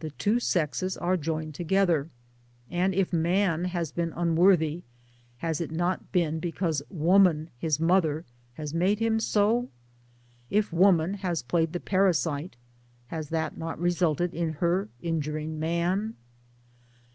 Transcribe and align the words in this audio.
The 0.00 0.08
two 0.08 0.40
sexes 0.40 0.96
are 0.96 1.18
joined 1.18 1.54
together, 1.54 2.08
and 2.70 2.94
if 2.94 3.12
Man 3.12 3.66
has 3.66 3.92
been 3.92 4.14
unworthy 4.16 4.82
has 5.44 5.60
it 5.60 5.70
not 5.70 6.10
been 6.10 6.38
because 6.40 6.80
Woman 6.88 7.50
his 7.58 7.78
mother 7.78 8.24
has 8.54 8.72
made 8.72 8.98
him 8.98 9.20
so? 9.20 9.68
If 10.48 10.72
Woman 10.72 11.12
has 11.12 11.42
played 11.42 11.74
the 11.74 11.80
parasite 11.80 12.56
has 13.08 13.28
that 13.28 13.58
not 13.58 13.78
resulted 13.78 14.32
in 14.32 14.54
her 14.54 14.88
in 15.02 15.20
juring 15.20 15.60
Man? 15.60 16.14